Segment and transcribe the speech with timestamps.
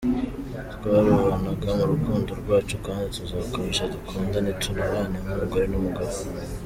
[0.73, 6.15] Twarubahanaga mu rukundo rwacu kandi tuzakomeza dukundane tutabana nk’umugore n’umugabo.